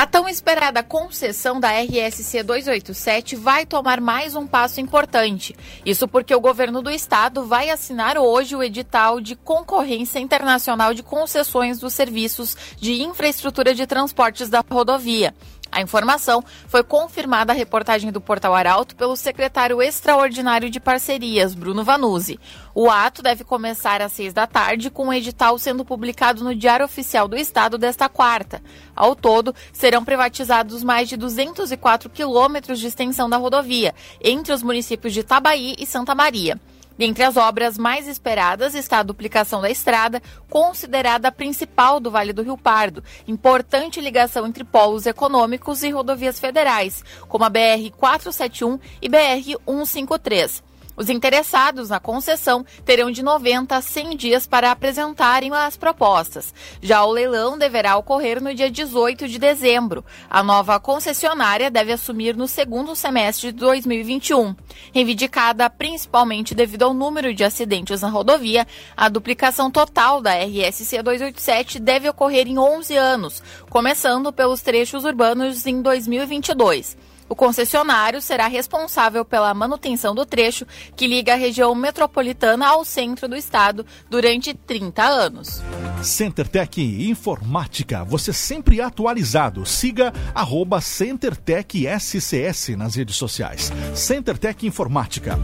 A 0.00 0.06
tão 0.06 0.26
esperada 0.26 0.82
concessão 0.82 1.60
da 1.60 1.72
RSC 1.72 2.42
287 2.42 3.36
vai 3.36 3.66
tomar 3.66 4.00
mais 4.00 4.34
um 4.34 4.46
passo 4.46 4.80
importante. 4.80 5.54
Isso 5.84 6.08
porque 6.08 6.34
o 6.34 6.40
governo 6.40 6.80
do 6.80 6.90
estado 6.90 7.44
vai 7.44 7.68
assinar 7.68 8.16
hoje 8.16 8.56
o 8.56 8.62
edital 8.62 9.20
de 9.20 9.36
concorrência 9.36 10.18
internacional 10.18 10.94
de 10.94 11.02
concessões 11.02 11.78
dos 11.78 11.92
serviços 11.92 12.56
de 12.78 13.02
infraestrutura 13.02 13.74
de 13.74 13.86
transportes 13.86 14.48
da 14.48 14.64
rodovia. 14.66 15.34
A 15.72 15.80
informação 15.80 16.42
foi 16.66 16.82
confirmada 16.82 17.52
à 17.52 17.56
reportagem 17.56 18.10
do 18.10 18.20
Portal 18.20 18.54
Arauto 18.54 18.96
pelo 18.96 19.16
secretário 19.16 19.80
extraordinário 19.80 20.68
de 20.68 20.80
parcerias, 20.80 21.54
Bruno 21.54 21.84
Vanuzzi. 21.84 22.40
O 22.74 22.90
ato 22.90 23.22
deve 23.22 23.44
começar 23.44 24.02
às 24.02 24.12
seis 24.12 24.32
da 24.32 24.46
tarde, 24.46 24.90
com 24.90 25.08
o 25.08 25.12
edital 25.12 25.58
sendo 25.58 25.84
publicado 25.84 26.42
no 26.42 26.54
Diário 26.54 26.84
Oficial 26.84 27.28
do 27.28 27.36
Estado 27.36 27.78
desta 27.78 28.08
quarta. 28.08 28.60
Ao 28.96 29.14
todo, 29.14 29.54
serão 29.72 30.04
privatizados 30.04 30.82
mais 30.82 31.08
de 31.08 31.16
204 31.16 32.10
quilômetros 32.10 32.80
de 32.80 32.88
extensão 32.88 33.30
da 33.30 33.36
rodovia, 33.36 33.94
entre 34.20 34.52
os 34.52 34.62
municípios 34.62 35.14
de 35.14 35.22
Tabaí 35.22 35.76
e 35.78 35.86
Santa 35.86 36.14
Maria. 36.14 36.60
Dentre 37.00 37.24
as 37.24 37.38
obras 37.38 37.78
mais 37.78 38.06
esperadas 38.06 38.74
está 38.74 38.98
a 38.98 39.02
duplicação 39.02 39.62
da 39.62 39.70
estrada, 39.70 40.20
considerada 40.50 41.28
a 41.28 41.32
principal 41.32 41.98
do 41.98 42.10
Vale 42.10 42.30
do 42.30 42.42
Rio 42.42 42.58
Pardo, 42.58 43.02
importante 43.26 44.02
ligação 44.02 44.46
entre 44.46 44.64
polos 44.64 45.06
econômicos 45.06 45.82
e 45.82 45.88
rodovias 45.88 46.38
federais, 46.38 47.02
como 47.26 47.46
a 47.46 47.50
BR-471 47.50 48.78
e 49.00 49.08
BR-153. 49.08 50.62
Os 50.96 51.08
interessados 51.08 51.88
na 51.88 51.98
concessão 51.98 52.64
terão 52.84 53.10
de 53.10 53.22
90 53.22 53.74
a 53.74 53.80
100 53.80 54.16
dias 54.16 54.46
para 54.46 54.70
apresentarem 54.70 55.52
as 55.52 55.76
propostas. 55.76 56.52
Já 56.82 57.04
o 57.04 57.10
leilão 57.10 57.56
deverá 57.56 57.96
ocorrer 57.96 58.42
no 58.42 58.54
dia 58.54 58.70
18 58.70 59.26
de 59.28 59.38
dezembro. 59.38 60.04
A 60.28 60.42
nova 60.42 60.78
concessionária 60.78 61.70
deve 61.70 61.92
assumir 61.92 62.36
no 62.36 62.46
segundo 62.46 62.94
semestre 62.94 63.52
de 63.52 63.58
2021. 63.58 64.54
Reivindicada 64.92 65.70
principalmente 65.70 66.54
devido 66.54 66.82
ao 66.82 66.94
número 66.94 67.32
de 67.32 67.44
acidentes 67.44 68.02
na 68.02 68.08
rodovia, 68.08 68.66
a 68.96 69.08
duplicação 69.08 69.70
total 69.70 70.20
da 70.20 70.34
RSC 70.34 71.02
287 71.02 71.78
deve 71.78 72.08
ocorrer 72.08 72.46
em 72.46 72.58
11 72.58 72.96
anos, 72.96 73.42
começando 73.70 74.32
pelos 74.32 74.60
trechos 74.60 75.04
urbanos 75.04 75.66
em 75.66 75.80
2022. 75.80 76.96
O 77.30 77.36
concessionário 77.36 78.20
será 78.20 78.48
responsável 78.48 79.24
pela 79.24 79.54
manutenção 79.54 80.16
do 80.16 80.26
trecho 80.26 80.66
que 80.96 81.06
liga 81.06 81.32
a 81.32 81.36
região 81.36 81.72
metropolitana 81.76 82.66
ao 82.66 82.84
centro 82.84 83.28
do 83.28 83.36
estado 83.36 83.86
durante 84.10 84.52
30 84.52 85.00
anos. 85.04 85.62
CenterTech 86.02 86.82
Informática, 87.08 88.02
você 88.02 88.32
sempre 88.32 88.80
atualizado. 88.80 89.64
Siga 89.64 90.12
arroba 90.34 90.80
CenterTech 90.80 91.86
SCS 91.86 92.70
nas 92.70 92.96
redes 92.96 93.14
sociais. 93.14 93.70
CenterTech 93.94 94.66
Informática. 94.66 95.38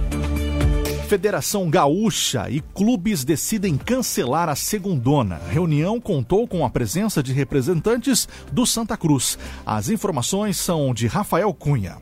Federação 1.07 1.71
Gaúcha 1.71 2.51
e 2.51 2.61
clubes 2.61 3.23
decidem 3.23 3.77
cancelar 3.77 4.49
a 4.49 4.57
segundona. 4.57 5.41
Reunião 5.49 6.01
contou 6.01 6.49
com 6.49 6.67
a 6.67 6.69
presença 6.69 7.23
de 7.23 7.33
representantes 7.33 8.29
do 8.51 8.67
Santa 8.67 8.97
Cruz. 8.97 9.39
As 9.65 9.89
informações 9.89 10.57
são 10.57 10.93
de 10.93 11.07
Rafael 11.07 11.55
Cunha. 11.55 11.99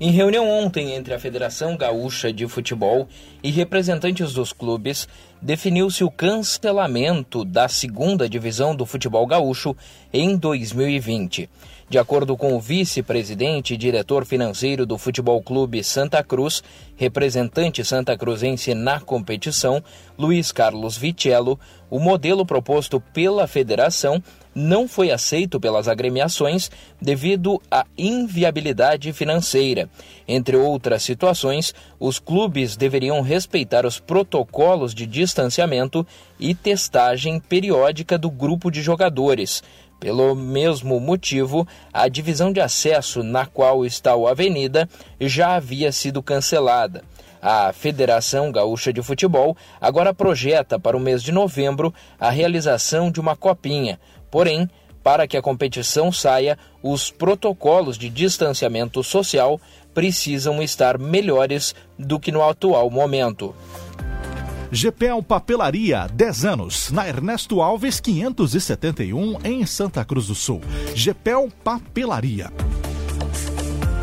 Em 0.00 0.12
reunião 0.12 0.48
ontem 0.48 0.94
entre 0.94 1.12
a 1.12 1.18
Federação 1.18 1.76
Gaúcha 1.76 2.32
de 2.32 2.48
Futebol 2.48 3.06
e 3.42 3.50
representantes 3.50 4.32
dos 4.32 4.50
clubes, 4.50 5.06
definiu-se 5.42 6.02
o 6.02 6.10
cancelamento 6.10 7.44
da 7.44 7.68
segunda 7.68 8.28
divisão 8.28 8.74
do 8.74 8.86
futebol 8.86 9.26
gaúcho 9.26 9.76
em 10.10 10.38
2020. 10.38 11.50
De 11.90 11.96
acordo 11.96 12.36
com 12.36 12.54
o 12.54 12.60
vice-presidente 12.60 13.72
e 13.72 13.76
diretor 13.78 14.26
financeiro 14.26 14.84
do 14.84 14.98
Futebol 14.98 15.42
Clube 15.42 15.82
Santa 15.82 16.22
Cruz, 16.22 16.62
representante 16.96 17.82
santa 17.82 18.14
cruzense 18.14 18.74
na 18.74 19.00
competição, 19.00 19.82
Luiz 20.18 20.52
Carlos 20.52 20.98
Vitello, 20.98 21.58
o 21.88 21.98
modelo 21.98 22.44
proposto 22.44 23.00
pela 23.00 23.46
federação 23.46 24.22
não 24.54 24.86
foi 24.86 25.10
aceito 25.10 25.58
pelas 25.58 25.88
agremiações 25.88 26.70
devido 27.00 27.62
à 27.70 27.86
inviabilidade 27.96 29.10
financeira. 29.14 29.88
Entre 30.26 30.56
outras 30.56 31.02
situações, 31.02 31.74
os 31.98 32.18
clubes 32.18 32.76
deveriam 32.76 33.22
respeitar 33.22 33.86
os 33.86 33.98
protocolos 33.98 34.94
de 34.94 35.06
distanciamento 35.06 36.06
e 36.38 36.54
testagem 36.54 37.40
periódica 37.40 38.18
do 38.18 38.30
grupo 38.30 38.70
de 38.70 38.82
jogadores. 38.82 39.62
Pelo 40.00 40.34
mesmo 40.34 41.00
motivo, 41.00 41.66
a 41.92 42.06
divisão 42.08 42.52
de 42.52 42.60
acesso 42.60 43.22
na 43.22 43.46
qual 43.46 43.84
está 43.84 44.14
o 44.14 44.28
Avenida 44.28 44.88
já 45.20 45.56
havia 45.56 45.90
sido 45.90 46.22
cancelada. 46.22 47.02
A 47.42 47.72
Federação 47.72 48.50
Gaúcha 48.50 48.92
de 48.92 49.02
Futebol 49.02 49.56
agora 49.80 50.14
projeta 50.14 50.78
para 50.78 50.96
o 50.96 51.00
mês 51.00 51.22
de 51.22 51.32
novembro 51.32 51.92
a 52.18 52.30
realização 52.30 53.10
de 53.10 53.20
uma 53.20 53.36
copinha. 53.36 53.98
Porém, 54.30 54.68
para 55.02 55.26
que 55.26 55.36
a 55.36 55.42
competição 55.42 56.12
saia, 56.12 56.58
os 56.82 57.10
protocolos 57.10 57.96
de 57.96 58.08
distanciamento 58.08 59.02
social 59.02 59.60
precisam 59.94 60.62
estar 60.62 60.98
melhores 60.98 61.74
do 61.98 62.20
que 62.20 62.30
no 62.30 62.42
atual 62.42 62.90
momento. 62.90 63.54
GPL 64.70 65.22
Papelaria, 65.22 66.06
10 66.12 66.44
anos, 66.44 66.90
na 66.90 67.08
Ernesto 67.08 67.62
Alves 67.62 68.00
571, 68.00 69.38
em 69.42 69.64
Santa 69.64 70.04
Cruz 70.04 70.26
do 70.26 70.34
Sul. 70.34 70.60
GPL 70.94 71.48
Papelaria. 71.64 72.52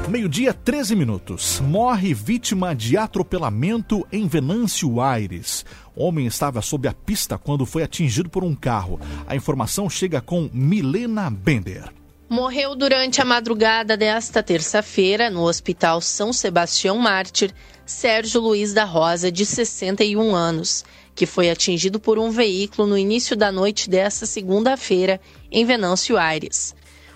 Meio-dia, 0.09 0.55
13 0.55 0.95
minutos. 0.95 1.59
Morre 1.59 2.15
vítima 2.15 2.73
de 2.73 2.97
atropelamento 2.97 4.07
em 4.11 4.27
Venâncio 4.27 4.99
Aires. 4.99 5.63
Homem 5.95 6.25
estava 6.25 6.63
sob 6.63 6.87
a 6.87 6.93
pista 6.93 7.37
quando 7.37 7.65
foi 7.65 7.83
atingido 7.83 8.27
por 8.27 8.43
um 8.43 8.55
carro. 8.55 8.99
A 9.27 9.35
informação 9.35 9.87
chega 9.87 10.19
com 10.19 10.49
Milena 10.51 11.29
Bender. 11.29 11.93
Morreu 12.27 12.75
durante 12.75 13.21
a 13.21 13.25
madrugada 13.25 13.95
desta 13.95 14.41
terça-feira 14.41 15.29
no 15.29 15.43
Hospital 15.43 16.01
São 16.01 16.33
Sebastião 16.33 16.97
Mártir 16.97 17.53
Sérgio 17.85 18.41
Luiz 18.41 18.73
da 18.73 18.83
Rosa, 18.83 19.31
de 19.31 19.45
61 19.45 20.35
anos, 20.35 20.83
que 21.13 21.27
foi 21.27 21.51
atingido 21.51 21.99
por 21.99 22.17
um 22.17 22.31
veículo 22.31 22.87
no 22.87 22.97
início 22.97 23.35
da 23.35 23.51
noite 23.51 23.87
desta 23.87 24.25
segunda-feira 24.25 25.21
em 25.51 25.63
Venâncio 25.65 26.17
Aires. 26.17 26.73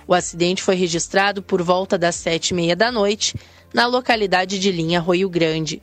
O 0.07 0.13
acidente 0.13 0.61
foi 0.61 0.75
registrado 0.75 1.41
por 1.41 1.63
volta 1.63 1.97
das 1.97 2.15
sete 2.15 2.49
e 2.49 2.53
meia 2.53 2.75
da 2.75 2.91
noite 2.91 3.35
na 3.73 3.87
localidade 3.87 4.59
de 4.59 4.71
Linha 4.71 4.99
Roio 4.99 5.27
Grande. 5.27 5.81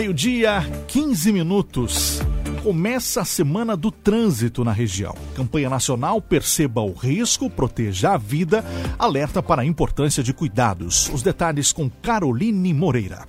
Meio-dia, 0.00 0.62
15 0.88 1.30
minutos. 1.30 2.20
Começa 2.62 3.20
a 3.20 3.24
semana 3.24 3.76
do 3.76 3.90
trânsito 3.90 4.64
na 4.64 4.72
região. 4.72 5.14
Campanha 5.36 5.68
nacional 5.68 6.22
Perceba 6.22 6.80
o 6.80 6.94
Risco, 6.94 7.50
Proteja 7.50 8.14
a 8.14 8.16
Vida, 8.16 8.64
alerta 8.98 9.42
para 9.42 9.60
a 9.60 9.64
importância 9.66 10.22
de 10.22 10.32
cuidados. 10.32 11.10
Os 11.10 11.22
detalhes 11.22 11.70
com 11.70 11.90
Caroline 11.90 12.72
Moreira. 12.72 13.28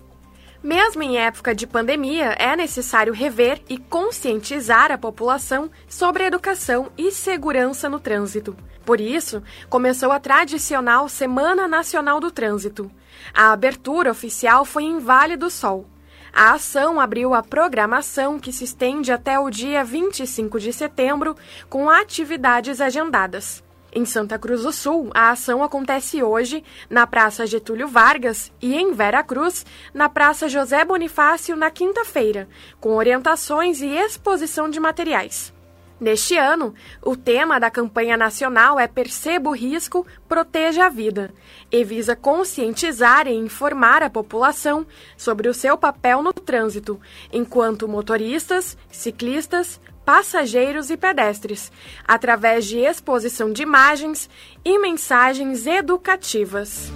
Mesmo 0.63 1.03
em 1.03 1.17
época 1.17 1.53
de 1.53 1.67
pandemia, 1.67 2.37
é 2.39 2.55
necessário 2.55 3.11
rever 3.11 3.61
e 3.67 3.77
conscientizar 3.77 4.93
a 4.93 4.97
população 4.97 5.69
sobre 5.89 6.23
educação 6.23 6.89
e 6.97 7.11
segurança 7.11 7.89
no 7.89 7.99
trânsito. 7.99 8.55
Por 8.85 9.01
isso, 9.01 9.43
começou 9.69 10.09
a 10.09 10.21
tradicional 10.21 11.09
Semana 11.09 11.67
Nacional 11.67 12.21
do 12.21 12.31
Trânsito. 12.31 12.89
A 13.33 13.51
abertura 13.51 14.09
oficial 14.09 14.63
foi 14.63 14.83
em 14.83 14.99
Vale 14.99 15.35
do 15.35 15.49
Sol. 15.49 15.90
A 16.33 16.53
ação 16.53 16.99
abriu 16.99 17.33
a 17.33 17.43
programação 17.43 18.39
que 18.39 18.53
se 18.53 18.63
estende 18.63 19.11
até 19.11 19.37
o 19.37 19.49
dia 19.49 19.83
25 19.83 20.59
de 20.59 20.71
setembro, 20.71 21.35
com 21.69 21.89
atividades 21.89 22.79
agendadas. 22.79 23.63
Em 23.93 24.05
Santa 24.05 24.39
Cruz 24.39 24.61
do 24.61 24.71
Sul, 24.71 25.11
a 25.13 25.31
ação 25.31 25.61
acontece 25.61 26.23
hoje 26.23 26.63
na 26.89 27.05
Praça 27.05 27.45
Getúlio 27.45 27.89
Vargas 27.89 28.49
e 28.61 28.73
em 28.73 28.93
Vera 28.93 29.21
Cruz, 29.21 29.65
na 29.93 30.07
Praça 30.07 30.47
José 30.47 30.85
Bonifácio, 30.85 31.57
na 31.57 31.69
quinta-feira, 31.69 32.47
com 32.79 32.95
orientações 32.95 33.81
e 33.81 33.87
exposição 33.87 34.69
de 34.69 34.79
materiais. 34.79 35.53
Neste 36.01 36.35
ano, 36.35 36.73
o 36.99 37.15
tema 37.15 37.59
da 37.59 37.69
campanha 37.69 38.17
nacional 38.17 38.79
é 38.79 38.87
Perceba 38.87 39.51
o 39.51 39.53
Risco, 39.53 40.03
Proteja 40.27 40.87
a 40.87 40.89
Vida 40.89 41.31
e 41.71 41.83
visa 41.83 42.15
conscientizar 42.15 43.27
e 43.27 43.33
informar 43.35 44.01
a 44.01 44.09
população 44.09 44.83
sobre 45.15 45.47
o 45.47 45.53
seu 45.53 45.77
papel 45.77 46.23
no 46.23 46.33
trânsito, 46.33 46.99
enquanto 47.31 47.87
motoristas, 47.87 48.75
ciclistas, 48.89 49.79
passageiros 50.03 50.89
e 50.89 50.97
pedestres, 50.97 51.71
através 52.03 52.65
de 52.65 52.79
exposição 52.79 53.53
de 53.53 53.61
imagens 53.61 54.27
e 54.65 54.79
mensagens 54.79 55.67
educativas. 55.67 56.91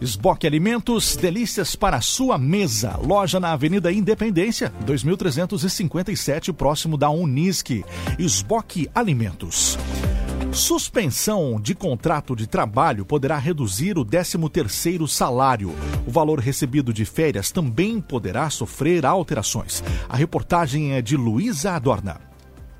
Esboque 0.00 0.46
Alimentos, 0.46 1.16
delícias 1.16 1.74
para 1.74 2.00
sua 2.00 2.36
mesa. 2.36 2.98
Loja 3.02 3.40
na 3.40 3.52
Avenida 3.52 3.90
Independência, 3.90 4.72
2357, 4.84 6.52
próximo 6.52 6.98
da 6.98 7.08
Unisque. 7.08 7.84
Esboque 8.18 8.90
Alimentos. 8.94 9.78
Suspensão 10.52 11.60
de 11.60 11.74
contrato 11.74 12.36
de 12.36 12.46
trabalho 12.46 13.04
poderá 13.04 13.38
reduzir 13.38 13.98
o 13.98 14.04
13º 14.04 15.06
salário. 15.08 15.74
O 16.06 16.10
valor 16.10 16.40
recebido 16.40 16.92
de 16.92 17.04
férias 17.04 17.50
também 17.50 18.00
poderá 18.00 18.48
sofrer 18.50 19.04
alterações. 19.04 19.82
A 20.08 20.16
reportagem 20.16 20.92
é 20.92 21.02
de 21.02 21.16
Luísa 21.16 21.72
Adorna. 21.72 22.25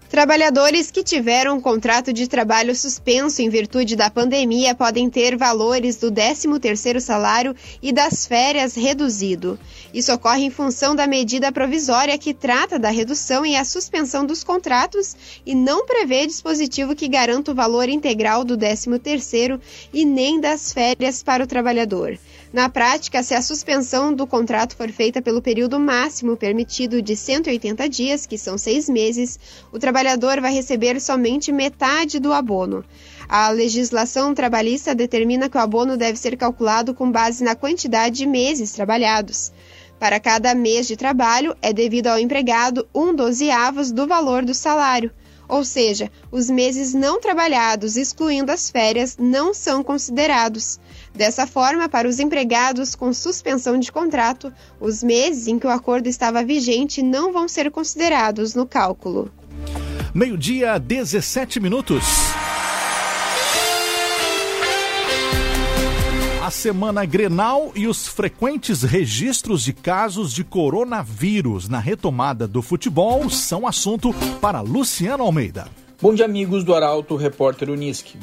Trabalhadores 0.09 0.91
que 0.91 1.03
tiveram 1.03 1.57
um 1.57 1.61
contrato 1.61 2.13
de 2.13 2.29
trabalho 2.29 2.77
suspenso 2.77 3.43
em 3.43 3.49
virtude 3.49 3.97
da 3.97 4.09
pandemia 4.09 4.73
podem 4.73 5.11
ter 5.11 5.37
valores 5.37 5.97
do 5.97 6.13
13º 6.13 7.01
salário 7.01 7.57
e 7.83 7.93
das 7.93 8.25
férias 8.25 8.77
reduzido. 8.77 9.59
Isso 9.93 10.13
ocorre 10.13 10.45
em 10.45 10.51
função 10.51 10.95
da 10.95 11.09
medida 11.09 11.51
provisória 11.51 12.17
que 12.17 12.33
trata 12.33 12.79
da 12.79 12.89
redução 12.89 13.45
e 13.45 13.57
a 13.57 13.65
suspensão 13.65 14.25
dos 14.25 14.45
contratos 14.45 15.17
e 15.45 15.55
não 15.57 15.85
prevê 15.85 16.25
dispositivo 16.25 16.95
que 16.95 17.09
garanta 17.09 17.51
o 17.51 17.55
valor 17.55 17.89
integral 17.89 18.45
do 18.45 18.57
13º 18.57 19.61
e 19.93 20.05
nem 20.05 20.41
das 20.41 20.73
férias 20.73 21.21
para 21.23 21.43
o 21.43 21.47
trabalhador. 21.49 22.17
Na 22.57 22.71
prática, 22.71 23.23
se 23.23 23.35
a 23.35 23.43
suspensão 23.43 24.15
do 24.15 24.27
contrato 24.27 24.75
for 24.77 24.91
feita 24.91 25.21
pelo 25.21 25.43
período 25.43 25.79
máximo 25.79 26.39
permitido 26.39 27.03
de 27.03 27.15
180 27.15 27.87
dias, 27.87 28.25
que 28.25 28.39
são 28.39 28.57
seis 28.57 28.89
meses, 28.89 29.39
o 29.71 29.79
trabalhador 29.79 30.41
vai 30.41 30.55
receber 30.55 30.99
somente 30.99 31.53
metade 31.53 32.19
do 32.19 32.33
abono. 32.33 32.83
A 33.29 33.51
legislação 33.51 34.35
trabalhista 34.35 34.95
determina 34.95 35.51
que 35.51 35.59
o 35.59 35.61
abono 35.61 35.99
deve 35.99 36.19
ser 36.19 36.35
calculado 36.39 36.95
com 36.95 37.13
base 37.13 37.45
na 37.45 37.55
quantidade 37.55 38.17
de 38.17 38.27
meses 38.27 38.73
trabalhados. 38.73 39.53
Para 40.01 40.19
cada 40.19 40.55
mês 40.55 40.87
de 40.87 40.97
trabalho, 40.97 41.55
é 41.61 41.75
devido 41.75 42.07
ao 42.07 42.19
empregado 42.19 42.89
um 42.95 43.15
dozeavos 43.15 43.93
do 43.93 44.07
valor 44.07 44.47
do 44.47 44.55
salário. 44.55 45.13
Ou 45.47 45.63
seja, 45.63 46.11
os 46.33 46.49
meses 46.49 46.95
não 46.95 47.21
trabalhados, 47.21 47.99
excluindo 47.99 48.51
as 48.51 48.71
férias, 48.71 49.17
não 49.19 49.53
são 49.53 49.85
considerados. 49.85 50.81
Dessa 51.17 51.47
forma, 51.47 51.89
para 51.89 52.07
os 52.07 52.21
empregados 52.21 52.95
com 52.95 53.11
suspensão 53.11 53.79
de 53.79 53.91
contrato, 53.91 54.53
os 54.79 55.03
meses 55.03 55.47
em 55.47 55.59
que 55.59 55.67
o 55.67 55.71
acordo 55.71 56.09
estava 56.09 56.45
vigente 56.45 57.03
não 57.03 57.33
vão 57.33 57.49
ser 57.49 57.71
considerados 57.71 58.55
no 58.55 58.67
cálculo. 58.67 59.31
Meio-dia, 60.15 60.79
17 60.79 61.59
minutos. 61.59 62.05
A 66.43 66.51
semana 66.51 67.05
Grenal 67.05 67.73
e 67.75 67.89
os 67.89 68.07
frequentes 68.07 68.83
registros 68.83 69.65
de 69.65 69.73
casos 69.73 70.33
de 70.33 70.45
coronavírus 70.45 71.67
na 71.67 71.79
retomada 71.79 72.47
do 72.47 72.61
futebol 72.61 73.29
são 73.31 73.67
assunto 73.67 74.15
para 74.41 74.61
Luciano 74.61 75.25
Almeida. 75.25 75.67
Bom 76.01 76.15
dia, 76.15 76.27
amigos 76.27 76.63
do 76.63 76.75
Arauto, 76.75 77.17
repórter 77.17 77.71
Uniski. 77.71 78.19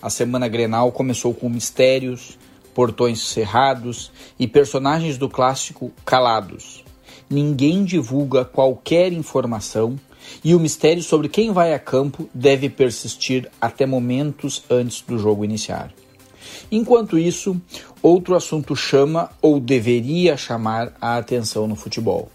A 0.00 0.10
semana 0.10 0.46
Grenal 0.48 0.92
começou 0.92 1.32
com 1.32 1.48
mistérios, 1.48 2.38
portões 2.74 3.26
cerrados 3.28 4.12
e 4.38 4.46
personagens 4.46 5.16
do 5.16 5.28
clássico 5.28 5.90
calados. 6.04 6.84
Ninguém 7.28 7.84
divulga 7.84 8.44
qualquer 8.44 9.12
informação 9.12 9.98
e 10.44 10.54
o 10.54 10.60
mistério 10.60 11.02
sobre 11.02 11.28
quem 11.28 11.52
vai 11.52 11.72
a 11.72 11.78
campo 11.78 12.28
deve 12.34 12.68
persistir 12.68 13.50
até 13.60 13.86
momentos 13.86 14.62
antes 14.68 15.00
do 15.00 15.18
jogo 15.18 15.44
iniciar. 15.44 15.92
Enquanto 16.70 17.18
isso, 17.18 17.60
outro 18.02 18.34
assunto 18.34 18.76
chama 18.76 19.30
ou 19.40 19.58
deveria 19.58 20.36
chamar 20.36 20.92
a 21.00 21.16
atenção 21.16 21.66
no 21.66 21.76
futebol. 21.76 22.30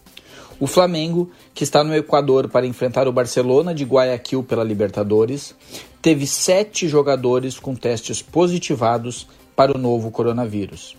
O 0.62 0.68
Flamengo, 0.68 1.32
que 1.56 1.64
está 1.64 1.84
no 1.84 1.96
Equador 1.96 2.48
para 2.48 2.68
enfrentar 2.68 3.08
o 3.08 3.12
Barcelona 3.12 3.74
de 3.74 3.84
Guayaquil 3.84 4.44
pela 4.44 4.64
Libertadores, 4.64 5.56
teve 6.04 6.28
sete 6.28 6.88
jogadores 6.88 7.58
com 7.58 7.74
testes 7.74 8.22
positivados 8.22 9.28
para 9.56 9.76
o 9.76 9.80
novo 9.80 10.12
coronavírus. 10.12 10.96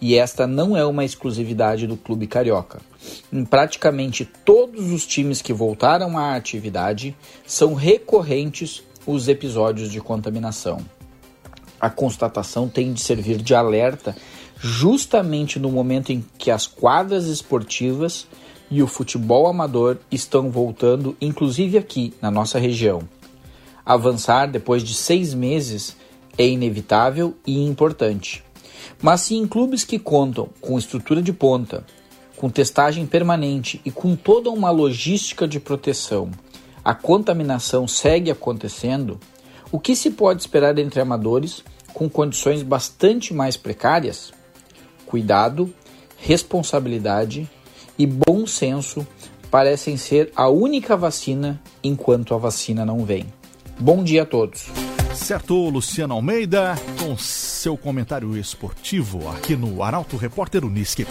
E 0.00 0.14
esta 0.14 0.46
não 0.46 0.74
é 0.74 0.86
uma 0.86 1.04
exclusividade 1.04 1.86
do 1.86 1.94
clube 1.94 2.26
carioca. 2.26 2.80
Em 3.30 3.44
praticamente 3.44 4.24
todos 4.24 4.90
os 4.90 5.06
times 5.06 5.42
que 5.42 5.52
voltaram 5.52 6.16
à 6.16 6.34
atividade, 6.34 7.14
são 7.46 7.74
recorrentes 7.74 8.82
os 9.06 9.28
episódios 9.28 9.92
de 9.92 10.00
contaminação 10.00 10.78
a 11.82 11.90
constatação 11.90 12.68
tem 12.68 12.92
de 12.92 13.00
servir 13.00 13.38
de 13.38 13.56
alerta 13.56 14.14
justamente 14.56 15.58
no 15.58 15.68
momento 15.68 16.12
em 16.12 16.24
que 16.38 16.48
as 16.48 16.64
quadras 16.64 17.26
esportivas 17.26 18.28
e 18.72 18.82
o 18.82 18.86
futebol 18.86 19.46
amador 19.46 19.98
estão 20.10 20.50
voltando, 20.50 21.14
inclusive 21.20 21.76
aqui 21.76 22.14
na 22.22 22.30
nossa 22.30 22.58
região. 22.58 23.02
Avançar 23.84 24.46
depois 24.46 24.82
de 24.82 24.94
seis 24.94 25.34
meses 25.34 25.94
é 26.38 26.46
inevitável 26.48 27.36
e 27.46 27.66
importante. 27.66 28.42
Mas 29.02 29.20
se 29.20 29.34
em 29.34 29.46
clubes 29.46 29.84
que 29.84 29.98
contam 29.98 30.48
com 30.58 30.78
estrutura 30.78 31.20
de 31.20 31.34
ponta, 31.34 31.84
com 32.34 32.48
testagem 32.48 33.04
permanente 33.04 33.78
e 33.84 33.90
com 33.90 34.16
toda 34.16 34.48
uma 34.48 34.70
logística 34.70 35.46
de 35.46 35.60
proteção, 35.60 36.30
a 36.82 36.94
contaminação 36.94 37.86
segue 37.86 38.30
acontecendo, 38.30 39.20
o 39.70 39.78
que 39.78 39.94
se 39.94 40.12
pode 40.12 40.40
esperar 40.40 40.78
entre 40.78 40.98
amadores 40.98 41.62
com 41.92 42.08
condições 42.08 42.62
bastante 42.62 43.34
mais 43.34 43.54
precárias, 43.54 44.32
cuidado, 45.04 45.70
responsabilidade 46.16 47.46
e 47.98 48.06
bom 48.06 48.46
senso 48.46 49.06
parecem 49.50 49.96
ser 49.96 50.32
a 50.34 50.48
única 50.48 50.96
vacina 50.96 51.60
enquanto 51.84 52.34
a 52.34 52.38
vacina 52.38 52.84
não 52.84 53.04
vem. 53.04 53.26
Bom 53.78 54.02
dia 54.02 54.22
a 54.22 54.26
todos. 54.26 54.66
Certo, 55.14 55.68
Luciano 55.68 56.14
Almeida, 56.14 56.74
com 56.98 57.16
seu 57.16 57.76
comentário 57.76 58.36
esportivo 58.36 59.28
aqui 59.28 59.54
no 59.54 59.82
Arauto 59.82 60.16
Repórter 60.16 60.64
Unisque. 60.64 61.06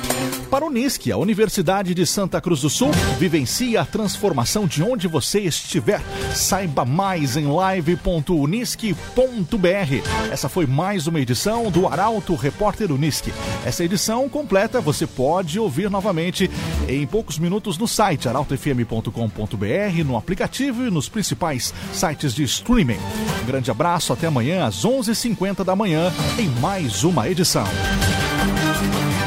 Para 0.50 0.66
Unisque, 0.66 1.12
a 1.12 1.18
Universidade 1.18 1.94
de 1.94 2.06
Santa 2.06 2.42
Cruz 2.42 2.62
do 2.62 2.70
Sul 2.70 2.92
vivencia 3.18 3.82
a 3.82 3.86
transformação 3.86 4.66
de 4.66 4.84
onde 4.84 5.08
você 5.08 5.42
estiver. 5.42 6.02
Saiba 6.34 6.84
mais 6.84 7.38
em 7.38 7.46
live.unisque.br. 7.46 10.32
Essa 10.32 10.50
foi 10.50 10.66
mais 10.66 11.08
uma 11.08 11.20
edição 11.20 11.72
do 11.72 11.88
Arauto 11.88 12.36
Repórter 12.36 12.92
Unisque. 12.92 13.32
Essa 13.66 13.84
edição 13.84 14.28
completa 14.28 14.82
você 14.82 15.08
pode 15.08 15.60
ouvir 15.60 15.90
novamente 15.90 16.50
em 16.88 17.06
poucos 17.06 17.40
minutos 17.40 17.78
no 17.78 17.88
site 17.88 18.28
arautofm.com.br, 18.28 20.04
no 20.06 20.18
aplicativo 20.18 20.88
e 20.88 20.92
nos 20.92 21.08
principais 21.08 21.74
sites 21.94 22.34
de 22.34 22.44
streaming. 22.44 23.00
Um 23.42 23.46
grande 23.46 23.72
abraço, 23.72 23.90
até 24.13 24.27
amanhã 24.27 24.65
às 24.65 24.86
11h50 24.86 25.63
da 25.63 25.75
manhã 25.75 26.12
em 26.39 26.47
mais 26.62 27.04
uma 27.04 27.27
edição. 27.27 27.65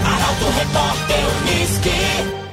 Arauto 0.04 0.58
Repórter 0.58 1.24
Unisque. 1.42 2.43